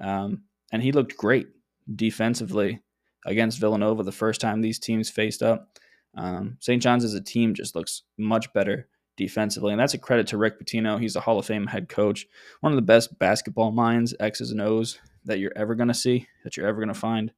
Um, 0.00 0.44
and 0.72 0.82
he 0.82 0.92
looked 0.92 1.16
great 1.16 1.48
defensively 1.94 2.80
against 3.26 3.60
Villanova 3.60 4.02
the 4.02 4.12
first 4.12 4.40
time 4.40 4.60
these 4.60 4.78
teams 4.78 5.10
faced 5.10 5.42
up. 5.42 5.78
Um, 6.16 6.56
St. 6.60 6.82
John's 6.82 7.04
as 7.04 7.14
a 7.14 7.22
team 7.22 7.54
just 7.54 7.74
looks 7.74 8.02
much 8.18 8.52
better 8.52 8.88
defensively, 9.22 9.72
and 9.72 9.80
that's 9.80 9.94
a 9.94 9.98
credit 9.98 10.26
to 10.28 10.36
Rick 10.36 10.60
Pitino. 10.60 11.00
He's 11.00 11.16
a 11.16 11.20
Hall 11.20 11.38
of 11.38 11.46
Fame 11.46 11.66
head 11.66 11.88
coach, 11.88 12.26
one 12.60 12.72
of 12.72 12.76
the 12.76 12.82
best 12.82 13.18
basketball 13.18 13.70
minds, 13.70 14.14
X's 14.18 14.50
and 14.50 14.60
O's 14.60 14.98
that 15.24 15.38
you're 15.38 15.52
ever 15.56 15.74
going 15.74 15.88
to 15.88 15.94
see, 15.94 16.26
that 16.44 16.56
you're 16.56 16.66
ever 16.66 16.80
going 16.80 16.92
to 16.92 16.94
find. 16.94 17.32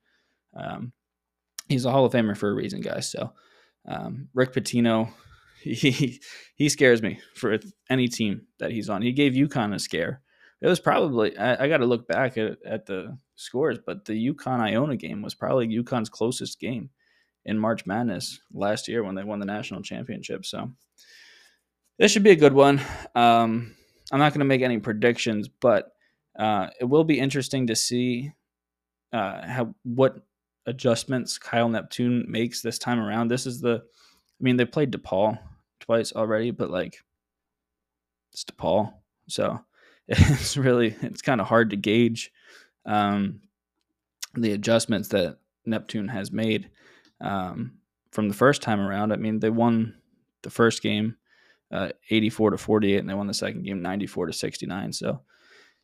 Um, 0.57 0.93
he's 1.69 1.85
a 1.85 1.91
Hall 1.91 2.05
of 2.05 2.13
Famer 2.13 2.37
for 2.37 2.51
a 2.51 2.55
reason, 2.55 2.81
guys. 2.81 3.11
So 3.11 3.33
um, 3.87 4.29
Rick 4.35 4.53
Pitino, 4.53 5.13
he 5.63 6.21
he 6.57 6.69
scares 6.69 7.03
me 7.03 7.21
for 7.35 7.59
any 7.91 8.09
team 8.09 8.47
that 8.59 8.71
he's 8.71 8.89
on. 8.89 9.03
He 9.03 9.13
gave 9.13 9.33
UConn 9.33 9.75
a 9.75 9.79
scare. 9.79 10.23
It 10.61 10.69
was 10.69 10.81
probably 10.81 11.37
I, 11.37 11.65
I 11.65 11.69
got 11.69 11.79
to 11.79 11.87
look 11.87 12.09
back 12.09 12.39
at, 12.39 12.59
at 12.65 12.87
the 12.87 13.19
scores, 13.37 13.79
but 13.85 14.05
the 14.05 14.33
UConn 14.33 14.61
Iona 14.61 14.97
game 14.97 15.23
was 15.23 15.35
probably 15.35 15.69
UConn's 15.69 16.09
closest 16.09 16.61
game 16.61 16.91
in 17.45 17.59
March 17.59 17.85
Madness 17.87 18.41
last 18.53 18.89
year 18.89 19.03
when 19.03 19.15
they 19.15 19.25
won 19.25 19.41
the 19.41 19.47
national 19.47 19.83
championship. 19.83 20.47
So 20.47 20.73
this 21.99 22.11
should 22.11 22.23
be 22.23 22.31
a 22.31 22.37
good 22.37 22.53
one. 22.53 22.81
Um, 23.15 23.75
I'm 24.13 24.19
not 24.19 24.33
going 24.33 24.41
to 24.41 24.45
make 24.45 24.63
any 24.63 24.79
predictions, 24.79 25.49
but 25.49 25.93
uh, 26.39 26.69
it 26.81 26.85
will 26.85 27.05
be 27.05 27.19
interesting 27.19 27.69
to 27.69 27.77
see 27.77 28.33
uh, 29.13 29.47
how 29.47 29.75
what 29.85 30.17
adjustments 30.67 31.39
Kyle 31.39 31.69
Neptune 31.69 32.25
makes 32.29 32.63
this 32.63 32.79
time 32.79 32.99
around. 32.99 33.29
This 33.29 33.47
is 33.47 33.61
the, 33.61 33.83
I 33.83 34.43
mean, 34.43 34.57
they 34.57 34.65
played 34.65 34.93
DePaul 34.93 35.39
twice 35.81 36.13
already, 36.13 36.51
but 36.51 36.71
like 36.71 36.99
it's 38.33 38.45
DePaul, 38.45 38.93
so 39.29 39.61
it's 40.09 40.57
really 40.57 40.97
it's 41.03 41.23
kind 41.23 41.41
of 41.41 41.47
hard 41.47 41.71
to 41.71 41.77
gauge 41.77 42.33
um, 42.85 43.41
the 44.35 44.53
adjustments 44.53 45.09
that 45.09 45.39
Neptune 45.65 46.09
has 46.09 46.33
made 46.33 46.71
um, 47.21 47.79
from 48.11 48.29
the 48.29 48.35
first 48.35 48.63
time 48.63 48.81
around. 48.81 49.13
I 49.13 49.17
mean, 49.17 49.39
they 49.39 49.51
won 49.51 49.95
the 50.43 50.51
first 50.51 50.83
game 50.83 51.17
uh, 51.75 51.89
84 52.09 52.53
to 52.53 52.59
48, 52.59 52.99
and 52.99 53.11
they 53.11 53.15
won 53.15 53.27
the 53.27 53.35
second 53.35 53.65
game 53.65 53.83
94 53.83 54.27
to 54.27 54.33
69. 54.33 54.93
So 54.93 55.21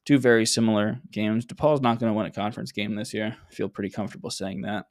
two 0.06 0.18
very 0.18 0.46
similar 0.46 1.00
games. 1.10 1.44
DePaul's 1.44 1.80
not 1.80 1.98
going 1.98 2.10
to 2.10 2.16
win 2.16 2.26
a 2.26 2.30
conference 2.30 2.70
game 2.70 2.94
this 2.94 3.12
year. 3.12 3.36
I 3.50 3.54
feel 3.54 3.68
pretty 3.68 3.90
comfortable 3.90 4.30
saying 4.30 4.62
that. 4.62 4.86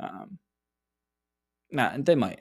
Um, 0.00 0.38
nah, 1.70 1.96
they 1.96 2.16
might. 2.16 2.40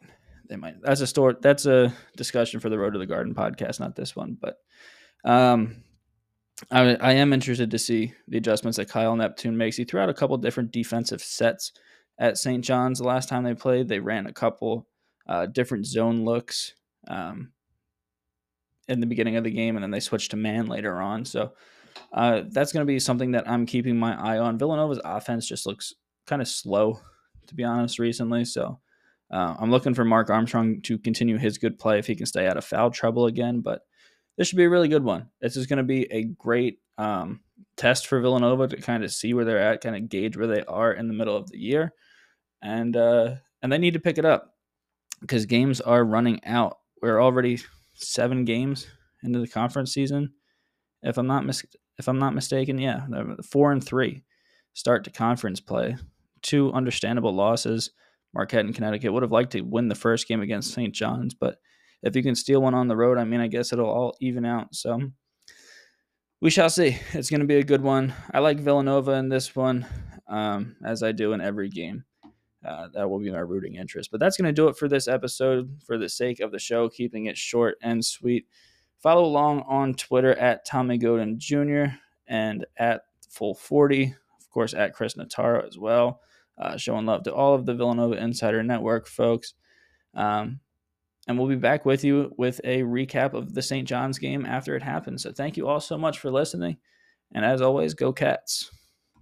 They 0.49 0.55
might. 0.55 0.81
That's 0.81 1.01
a 1.01 1.07
story. 1.07 1.35
That's 1.41 1.67
a 1.67 1.93
discussion 2.17 2.59
for 2.59 2.69
the 2.69 2.79
Road 2.79 2.93
to 2.93 2.99
the 2.99 3.05
Garden 3.05 3.35
podcast, 3.35 3.79
not 3.79 3.95
this 3.95 4.15
one. 4.15 4.35
But 4.41 4.57
um, 5.23 5.83
I, 6.71 6.95
I 6.95 7.13
am 7.13 7.33
interested 7.33 7.69
to 7.69 7.79
see 7.79 8.13
the 8.27 8.37
adjustments 8.37 8.77
that 8.77 8.89
Kyle 8.89 9.15
Neptune 9.15 9.57
makes. 9.57 9.77
He 9.77 9.83
threw 9.83 10.01
out 10.01 10.09
a 10.09 10.13
couple 10.13 10.35
different 10.37 10.71
defensive 10.71 11.21
sets 11.21 11.71
at 12.19 12.37
St. 12.37 12.65
John's 12.65 12.97
the 12.97 13.05
last 13.05 13.29
time 13.29 13.43
they 13.43 13.53
played. 13.53 13.87
They 13.87 13.99
ran 13.99 14.25
a 14.25 14.33
couple 14.33 14.87
uh, 15.27 15.45
different 15.45 15.85
zone 15.85 16.25
looks 16.25 16.73
um, 17.07 17.51
in 18.87 18.99
the 18.99 19.07
beginning 19.07 19.35
of 19.35 19.43
the 19.43 19.51
game, 19.51 19.75
and 19.75 19.83
then 19.83 19.91
they 19.91 19.99
switched 19.99 20.31
to 20.31 20.37
man 20.37 20.67
later 20.67 20.99
on. 21.01 21.25
So 21.25 21.53
uh, 22.13 22.43
that's 22.49 22.71
going 22.71 22.85
to 22.85 22.91
be 22.91 22.99
something 22.99 23.31
that 23.31 23.49
I'm 23.49 23.65
keeping 23.65 23.97
my 23.97 24.19
eye 24.19 24.39
on. 24.39 24.57
Villanova's 24.57 25.01
offense 25.03 25.47
just 25.47 25.65
looks 25.65 25.93
kind 26.27 26.41
of 26.41 26.47
slow, 26.47 26.99
to 27.47 27.55
be 27.55 27.63
honest, 27.63 27.99
recently. 27.99 28.45
So 28.45 28.79
uh, 29.31 29.55
I'm 29.59 29.71
looking 29.71 29.93
for 29.93 30.05
Mark 30.05 30.29
Armstrong 30.29 30.81
to 30.81 30.97
continue 30.97 31.37
his 31.37 31.57
good 31.57 31.79
play 31.79 31.99
if 31.99 32.07
he 32.07 32.15
can 32.15 32.25
stay 32.25 32.47
out 32.47 32.57
of 32.57 32.65
foul 32.65 32.91
trouble 32.91 33.27
again. 33.27 33.61
But 33.61 33.81
this 34.37 34.47
should 34.47 34.57
be 34.57 34.65
a 34.65 34.69
really 34.69 34.87
good 34.87 35.03
one. 35.03 35.29
This 35.39 35.55
is 35.55 35.67
going 35.67 35.77
to 35.77 35.83
be 35.83 36.11
a 36.11 36.23
great 36.23 36.79
um, 36.97 37.41
test 37.77 38.07
for 38.07 38.19
Villanova 38.19 38.67
to 38.67 38.77
kind 38.77 39.03
of 39.03 39.11
see 39.11 39.33
where 39.33 39.45
they're 39.45 39.59
at, 39.59 39.81
kind 39.81 39.95
of 39.95 40.09
gauge 40.09 40.37
where 40.37 40.47
they 40.47 40.63
are 40.63 40.93
in 40.93 41.07
the 41.07 41.13
middle 41.13 41.35
of 41.35 41.49
the 41.49 41.59
year, 41.59 41.93
and 42.61 42.95
uh, 42.95 43.35
and 43.61 43.71
they 43.71 43.77
need 43.77 43.93
to 43.93 43.99
pick 43.99 44.17
it 44.17 44.25
up 44.25 44.53
because 45.21 45.45
games 45.45 45.81
are 45.81 46.03
running 46.03 46.43
out. 46.45 46.79
We're 47.01 47.21
already 47.21 47.59
seven 48.01 48.45
games 48.45 48.87
into 49.23 49.39
the 49.39 49.47
conference 49.47 49.93
season, 49.93 50.33
if 51.03 51.17
I'm 51.17 51.27
not 51.27 51.45
mis- 51.45 51.65
if 51.97 52.07
I'm 52.07 52.19
not 52.19 52.33
mistaken. 52.33 52.77
Yeah, 52.77 53.05
four 53.43 53.71
and 53.71 53.83
three 53.83 54.23
start 54.73 55.03
to 55.03 55.11
conference 55.11 55.59
play. 55.59 55.97
Two 56.41 56.71
understandable 56.73 57.33
losses. 57.33 57.91
Marquette 58.33 58.65
and 58.65 58.73
Connecticut 58.73 59.11
would 59.11 59.23
have 59.23 59.31
liked 59.31 59.51
to 59.51 59.61
win 59.61 59.89
the 59.89 59.95
first 59.95 60.27
game 60.27 60.41
against 60.41 60.73
St. 60.73 60.93
John's, 60.93 61.33
but 61.33 61.57
if 62.01 62.15
you 62.15 62.23
can 62.23 62.35
steal 62.35 62.61
one 62.61 62.73
on 62.73 62.87
the 62.87 62.95
road, 62.95 63.17
I 63.17 63.25
mean, 63.25 63.41
I 63.41 63.47
guess 63.47 63.73
it'll 63.73 63.89
all 63.89 64.15
even 64.21 64.45
out. 64.45 64.73
So 64.73 65.11
we 66.41 66.49
shall 66.49 66.69
see. 66.69 66.97
It's 67.13 67.29
going 67.29 67.41
to 67.41 67.47
be 67.47 67.57
a 67.57 67.63
good 67.63 67.81
one. 67.81 68.13
I 68.33 68.39
like 68.39 68.59
Villanova 68.59 69.11
in 69.11 69.29
this 69.29 69.55
one, 69.55 69.85
um, 70.27 70.75
as 70.83 71.03
I 71.03 71.11
do 71.11 71.33
in 71.33 71.41
every 71.41 71.69
game. 71.69 72.05
Uh, 72.65 72.87
that 72.93 73.09
will 73.09 73.19
be 73.19 73.31
my 73.31 73.39
rooting 73.39 73.75
interest. 73.75 74.11
But 74.11 74.19
that's 74.19 74.37
going 74.37 74.47
to 74.47 74.53
do 74.53 74.67
it 74.67 74.77
for 74.77 74.87
this 74.87 75.07
episode 75.07 75.81
for 75.85 75.97
the 75.97 76.09
sake 76.09 76.39
of 76.39 76.51
the 76.51 76.59
show, 76.59 76.89
keeping 76.89 77.25
it 77.25 77.37
short 77.37 77.77
and 77.81 78.03
sweet. 78.03 78.47
Follow 78.99 79.25
along 79.25 79.61
on 79.67 79.95
Twitter 79.95 80.33
at 80.35 80.65
Tommy 80.65 80.97
Godin 80.97 81.39
Jr. 81.39 81.85
and 82.27 82.65
at 82.77 83.01
Full 83.29 83.55
40, 83.55 84.13
of 84.39 84.49
course, 84.49 84.73
at 84.73 84.93
Chris 84.93 85.15
Nataro 85.15 85.65
as 85.65 85.77
well. 85.77 86.21
Uh, 86.57 86.77
showing 86.77 87.05
love 87.05 87.23
to 87.23 87.33
all 87.33 87.55
of 87.55 87.65
the 87.65 87.73
Villanova 87.73 88.21
Insider 88.21 88.61
Network 88.61 89.07
folks. 89.07 89.53
Um, 90.13 90.59
and 91.27 91.39
we'll 91.39 91.47
be 91.47 91.55
back 91.55 91.85
with 91.85 92.03
you 92.03 92.33
with 92.37 92.59
a 92.63 92.81
recap 92.81 93.33
of 93.33 93.53
the 93.53 93.61
St. 93.61 93.87
John's 93.87 94.19
game 94.19 94.45
after 94.45 94.75
it 94.75 94.83
happens. 94.83 95.23
So 95.23 95.31
thank 95.31 95.55
you 95.55 95.67
all 95.67 95.79
so 95.79 95.97
much 95.97 96.19
for 96.19 96.29
listening. 96.29 96.77
And 97.31 97.45
as 97.45 97.61
always, 97.61 97.93
go 97.93 98.11
Cats. 98.11 98.69